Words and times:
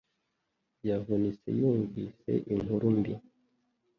Yavunitse 0.87 1.47
yumvise 1.59 2.31
inkuru 2.53 2.87
mbi 2.97 3.13